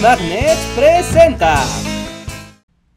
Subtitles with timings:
[0.00, 1.64] Magnet presenta.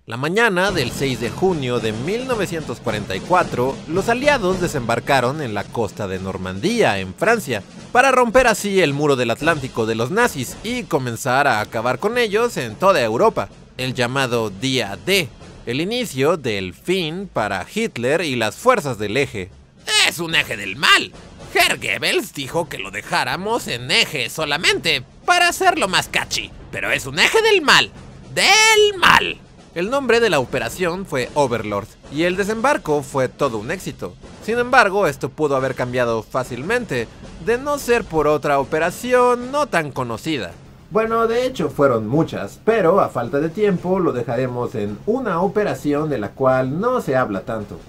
[0.05, 6.19] La mañana del 6 de junio de 1944, los aliados desembarcaron en la costa de
[6.19, 11.47] Normandía, en Francia, para romper así el muro del Atlántico de los nazis y comenzar
[11.47, 15.27] a acabar con ellos en toda Europa, el llamado Día D,
[15.65, 19.49] el inicio del fin para Hitler y las fuerzas del eje.
[20.07, 21.11] Es un eje del mal.
[21.53, 27.05] Herr Goebbels dijo que lo dejáramos en eje solamente para hacerlo más catchy, pero es
[27.05, 27.91] un eje del mal.
[28.33, 29.37] Del mal.
[29.75, 34.13] El nombre de la operación fue Overlord y el desembarco fue todo un éxito.
[34.43, 37.07] Sin embargo, esto pudo haber cambiado fácilmente,
[37.45, 40.51] de no ser por otra operación no tan conocida.
[40.89, 46.09] Bueno, de hecho fueron muchas, pero a falta de tiempo lo dejaremos en una operación
[46.09, 47.79] de la cual no se habla tanto.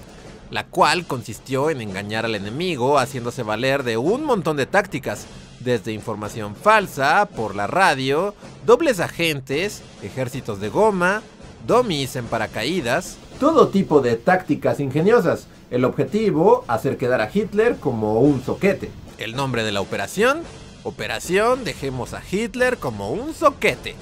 [0.51, 5.27] La cual consistió en engañar al enemigo haciéndose valer de un montón de tácticas,
[5.65, 8.35] desde información falsa, por la radio,
[8.67, 11.23] dobles agentes, ejércitos de goma,
[11.67, 15.47] dummies en paracaídas, todo tipo de tácticas ingeniosas.
[15.71, 18.91] El objetivo, hacer quedar a Hitler como un soquete.
[19.19, 20.43] El nombre de la operación,
[20.85, 23.95] Operación Dejemos a Hitler como un soquete.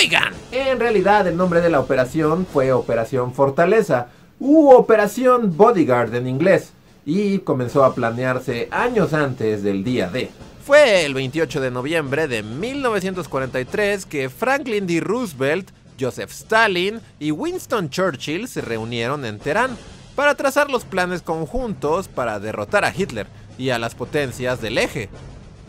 [0.00, 4.08] Oigan, En realidad el nombre de la operación fue Operación Fortaleza,
[4.40, 6.72] u Operación Bodyguard en inglés,
[7.06, 10.30] y comenzó a planearse años antes del día D.
[10.64, 14.98] Fue el 28 de noviembre de 1943 que Franklin D.
[15.00, 15.68] Roosevelt
[16.00, 19.76] Joseph Stalin y Winston Churchill se reunieron en Teherán
[20.14, 23.26] para trazar los planes conjuntos para derrotar a Hitler
[23.58, 25.10] y a las potencias del eje.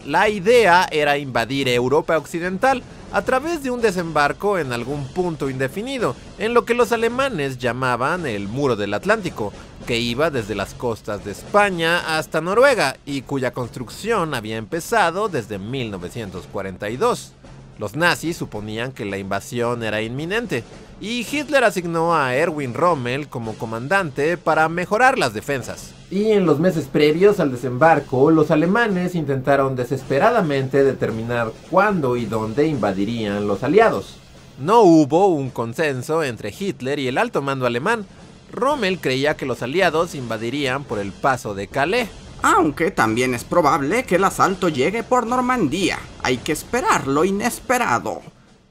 [0.06, 6.16] La idea era invadir Europa Occidental a través de un desembarco en algún punto indefinido,
[6.38, 9.52] en lo que los alemanes llamaban el Muro del Atlántico,
[9.86, 15.60] que iba desde las costas de España hasta Noruega y cuya construcción había empezado desde
[15.60, 17.34] 1942.
[17.78, 20.64] Los nazis suponían que la invasión era inminente,
[21.02, 25.94] y Hitler asignó a Erwin Rommel como comandante para mejorar las defensas.
[26.10, 32.68] Y en los meses previos al desembarco, los alemanes intentaron desesperadamente determinar cuándo y dónde
[32.68, 34.18] invadirían los aliados.
[34.58, 38.06] No hubo un consenso entre Hitler y el alto mando alemán.
[38.52, 42.10] Rommel creía que los aliados invadirían por el paso de Calais,
[42.42, 46.00] aunque también es probable que el asalto llegue por Normandía.
[46.24, 48.22] Hay que esperar lo inesperado.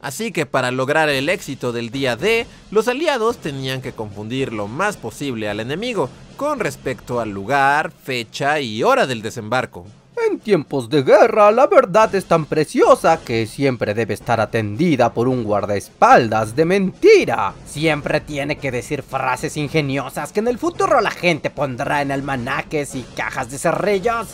[0.00, 4.68] Así que para lograr el éxito del día D, los aliados tenían que confundir lo
[4.68, 9.86] más posible al enemigo con respecto al lugar, fecha y hora del desembarco.
[10.34, 15.28] En tiempos de guerra, la verdad es tan preciosa que siempre debe estar atendida por
[15.28, 17.54] un guardaespaldas de mentira.
[17.64, 22.96] Siempre tiene que decir frases ingeniosas que en el futuro la gente pondrá en almanaques
[22.96, 24.26] y cajas de cerrillos.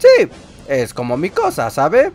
[0.00, 0.28] Sí,
[0.66, 2.10] es como mi cosa, ¿sabe?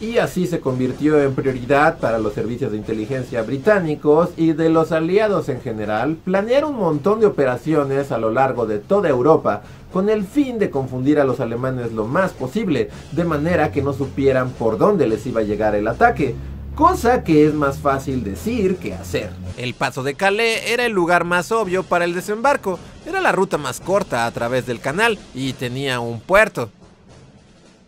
[0.00, 4.92] Y así se convirtió en prioridad para los servicios de inteligencia británicos y de los
[4.92, 9.62] aliados en general planear un montón de operaciones a lo largo de toda Europa
[9.92, 13.94] con el fin de confundir a los alemanes lo más posible, de manera que no
[13.94, 16.34] supieran por dónde les iba a llegar el ataque,
[16.74, 19.30] cosa que es más fácil decir que hacer.
[19.56, 23.56] El paso de Calais era el lugar más obvio para el desembarco, era la ruta
[23.56, 26.68] más corta a través del canal y tenía un puerto.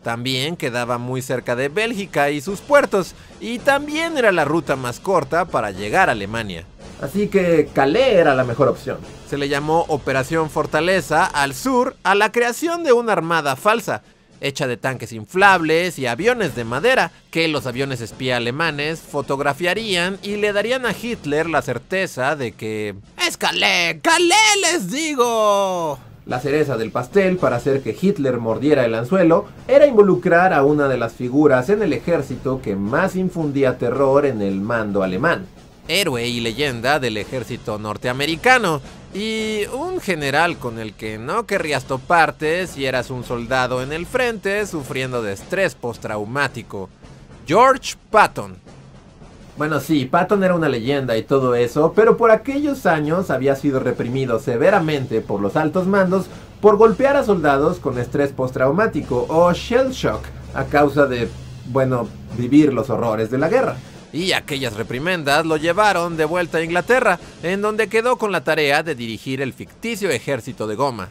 [0.02, 5.00] También quedaba muy cerca de Bélgica y sus puertos, y también era la ruta más
[5.00, 6.64] corta para llegar a Alemania.
[7.00, 8.98] Así que Calais era la mejor opción.
[9.28, 14.02] Se le llamó Operación Fortaleza al sur a la creación de una armada falsa,
[14.40, 20.36] hecha de tanques inflables y aviones de madera, que los aviones espía alemanes fotografiarían y
[20.36, 22.94] le darían a Hitler la certeza de que...
[23.26, 23.98] ¡Es Calais!
[24.02, 25.98] ¡Calais les digo!
[26.28, 30.86] La cereza del pastel para hacer que Hitler mordiera el anzuelo era involucrar a una
[30.86, 35.46] de las figuras en el ejército que más infundía terror en el mando alemán.
[35.88, 38.82] Héroe y leyenda del ejército norteamericano
[39.14, 44.04] y un general con el que no querrías toparte si eras un soldado en el
[44.04, 46.90] frente sufriendo de estrés postraumático.
[47.46, 48.67] George Patton.
[49.58, 53.80] Bueno, sí, Patton era una leyenda y todo eso, pero por aquellos años había sido
[53.80, 56.26] reprimido severamente por los altos mandos
[56.60, 60.22] por golpear a soldados con estrés postraumático o shell shock
[60.54, 61.28] a causa de,
[61.66, 63.74] bueno, vivir los horrores de la guerra.
[64.12, 68.84] Y aquellas reprimendas lo llevaron de vuelta a Inglaterra, en donde quedó con la tarea
[68.84, 71.08] de dirigir el ficticio ejército de goma.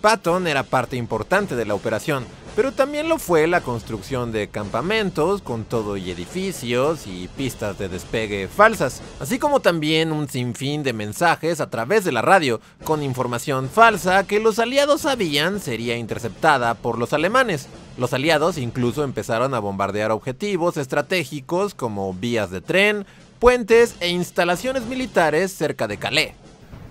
[0.00, 2.24] Patton era parte importante de la operación,
[2.56, 7.88] pero también lo fue la construcción de campamentos con todo y edificios y pistas de
[7.88, 13.02] despegue falsas, así como también un sinfín de mensajes a través de la radio con
[13.02, 17.68] información falsa que los aliados sabían sería interceptada por los alemanes.
[17.96, 23.06] Los aliados incluso empezaron a bombardear objetivos estratégicos como vías de tren,
[23.38, 26.43] puentes e instalaciones militares cerca de Calais.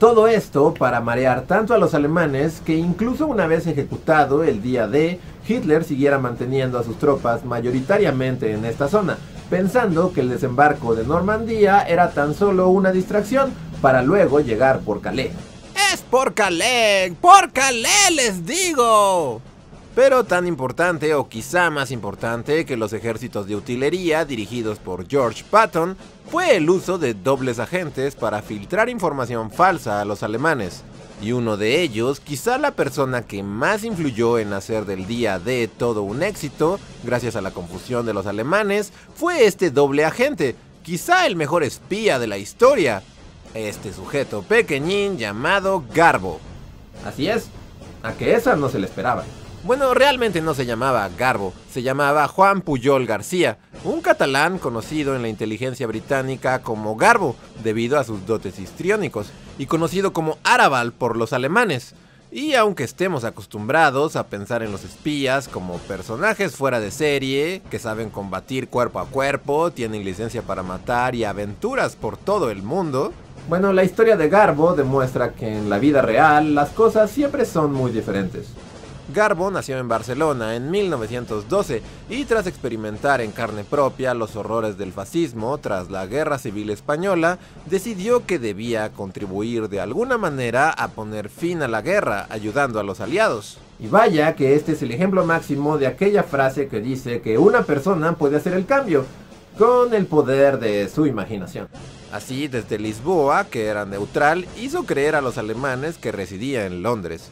[0.03, 4.85] Todo esto para marear tanto a los alemanes que incluso una vez ejecutado el día
[4.85, 5.17] D,
[5.47, 9.17] Hitler siguiera manteniendo a sus tropas mayoritariamente en esta zona,
[9.49, 14.99] pensando que el desembarco de Normandía era tan solo una distracción para luego llegar por
[14.99, 15.31] Calais.
[15.93, 17.13] ¡Es por Calais!
[17.21, 19.41] ¡Por Calais les digo!
[19.95, 25.43] Pero tan importante o quizá más importante que los ejércitos de utilería dirigidos por George
[25.47, 25.95] Patton
[26.31, 30.81] fue el uso de dobles agentes para filtrar información falsa a los alemanes.
[31.21, 35.67] Y uno de ellos, quizá la persona que más influyó en hacer del día de
[35.67, 41.27] todo un éxito, gracias a la confusión de los alemanes, fue este doble agente, quizá
[41.27, 43.03] el mejor espía de la historia,
[43.53, 46.39] este sujeto pequeñín llamado Garbo.
[47.05, 47.49] Así es,
[48.01, 49.23] a que esa no se le esperaba.
[49.63, 55.21] Bueno, realmente no se llamaba Garbo, se llamaba Juan Puyol García, un catalán conocido en
[55.21, 59.27] la inteligencia británica como Garbo, debido a sus dotes histriónicos,
[59.57, 61.95] y conocido como Arabal por los alemanes.
[62.29, 67.79] Y aunque estemos acostumbrados a pensar en los espías como personajes fuera de serie, que
[67.79, 73.13] saben combatir cuerpo a cuerpo, tienen licencia para matar y aventuras por todo el mundo,
[73.47, 77.73] bueno, la historia de Garbo demuestra que en la vida real las cosas siempre son
[77.73, 78.47] muy diferentes.
[79.09, 84.93] Garbo nació en Barcelona en 1912 y tras experimentar en carne propia los horrores del
[84.93, 91.27] fascismo tras la Guerra Civil Española, decidió que debía contribuir de alguna manera a poner
[91.27, 93.57] fin a la guerra ayudando a los aliados.
[93.77, 97.63] Y vaya que este es el ejemplo máximo de aquella frase que dice que una
[97.63, 99.05] persona puede hacer el cambio
[99.57, 101.67] con el poder de su imaginación.
[102.13, 107.31] Así, desde Lisboa, que era neutral, hizo creer a los alemanes que residía en Londres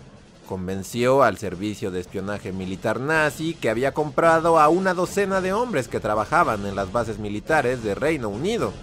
[0.52, 5.88] convenció al servicio de espionaje militar nazi que había comprado a una docena de hombres
[5.88, 8.74] que trabajaban en las bases militares de Reino Unido.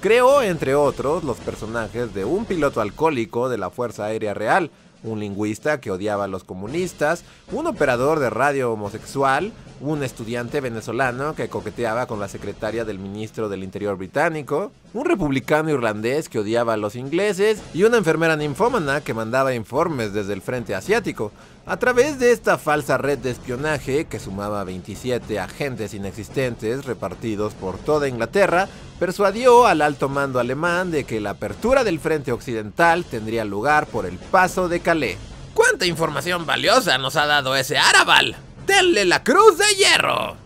[0.00, 4.70] Creó, entre otros, los personajes de un piloto alcohólico de la Fuerza Aérea Real,
[5.04, 11.34] un lingüista que odiaba a los comunistas, un operador de radio homosexual, un estudiante venezolano
[11.34, 16.74] que coqueteaba con la secretaria del ministro del Interior británico, un republicano irlandés que odiaba
[16.74, 21.32] a los ingleses y una enfermera ninfómana que mandaba informes desde el frente asiático.
[21.66, 27.78] A través de esta falsa red de espionaje, que sumaba 27 agentes inexistentes repartidos por
[27.78, 28.68] toda Inglaterra,
[28.98, 34.06] persuadió al alto mando alemán de que la apertura del frente occidental tendría lugar por
[34.06, 35.18] el paso de Calais.
[35.54, 38.36] ¿Cuánta información valiosa nos ha dado ese Arabal?
[38.66, 40.36] ¡Denle la cruz de hierro!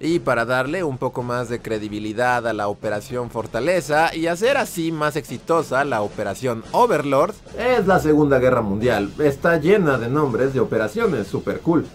[0.00, 4.92] Y para darle un poco más de credibilidad a la Operación Fortaleza y hacer así
[4.92, 9.10] más exitosa la Operación Overlord, es la Segunda Guerra Mundial.
[9.18, 11.86] Está llena de nombres de operaciones super cool.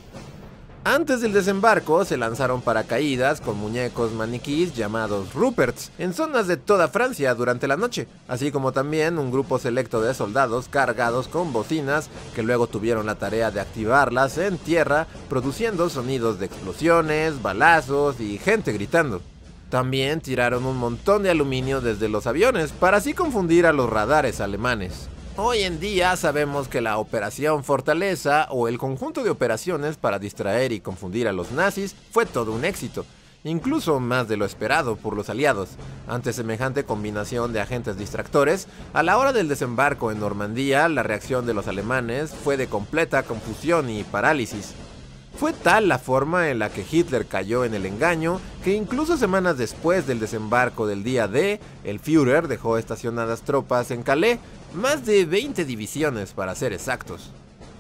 [0.85, 6.87] Antes del desembarco se lanzaron paracaídas con muñecos maniquís llamados Ruperts en zonas de toda
[6.87, 12.09] Francia durante la noche, así como también un grupo selecto de soldados cargados con bocinas
[12.33, 18.37] que luego tuvieron la tarea de activarlas en tierra produciendo sonidos de explosiones, balazos y
[18.37, 19.21] gente gritando.
[19.69, 24.39] También tiraron un montón de aluminio desde los aviones para así confundir a los radares
[24.39, 25.09] alemanes.
[25.41, 30.73] Hoy en día sabemos que la Operación Fortaleza o el conjunto de operaciones para distraer
[30.73, 33.05] y confundir a los nazis fue todo un éxito,
[33.45, 35.69] incluso más de lo esperado por los aliados.
[36.09, 41.45] Ante semejante combinación de agentes distractores, a la hora del desembarco en Normandía, la reacción
[41.45, 44.73] de los alemanes fue de completa confusión y parálisis.
[45.39, 49.57] Fue tal la forma en la que Hitler cayó en el engaño que incluso semanas
[49.57, 54.39] después del desembarco del día D, el Führer dejó estacionadas tropas en Calais
[54.73, 57.31] más de 20 divisiones para ser exactos.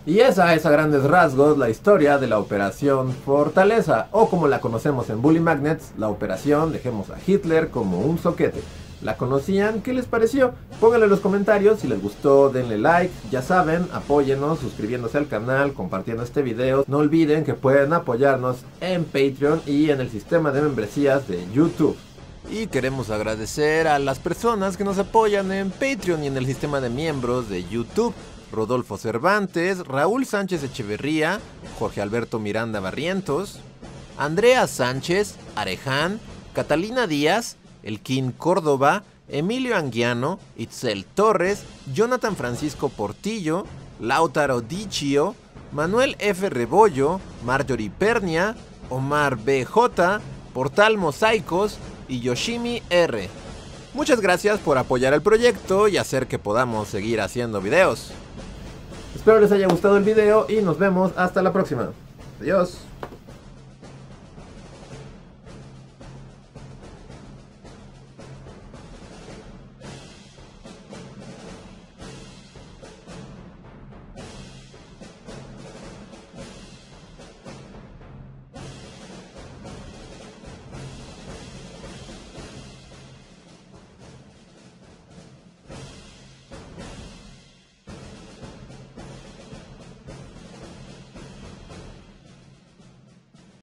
[0.05, 4.61] Y esa es a grandes rasgos la historia de la Operación Fortaleza, o como la
[4.61, 8.61] conocemos en Bully Magnets, la operación Dejemos a Hitler como un soquete.
[9.01, 9.81] ¿La conocían?
[9.81, 10.53] ¿Qué les pareció?
[10.81, 15.73] Pónganlo en los comentarios, si les gustó denle like, ya saben, apóyenos suscribiéndose al canal,
[15.73, 16.83] compartiendo este video.
[16.87, 21.95] No olviden que pueden apoyarnos en Patreon y en el sistema de membresías de YouTube.
[22.47, 26.79] Y queremos agradecer a las personas que nos apoyan en Patreon y en el sistema
[26.79, 28.13] de miembros de YouTube.
[28.51, 31.39] Rodolfo Cervantes, Raúl Sánchez Echeverría,
[31.77, 33.59] Jorge Alberto Miranda Barrientos,
[34.17, 36.19] Andrea Sánchez, Areján,
[36.53, 43.65] Catalina Díaz, Elkin Córdoba, Emilio Anguiano, Itzel Torres, Jonathan Francisco Portillo,
[43.99, 45.35] Lautaro Dichio,
[45.71, 46.49] Manuel F.
[46.49, 48.55] Rebollo, Marjorie Pernia,
[48.89, 50.19] Omar BJ,
[50.53, 51.77] Portal Mosaicos,
[52.09, 53.29] y Yoshimi R.
[53.93, 58.11] Muchas gracias por apoyar el proyecto y hacer que podamos seguir haciendo videos.
[59.15, 61.91] Espero les haya gustado el video y nos vemos hasta la próxima.
[62.41, 62.88] Adiós.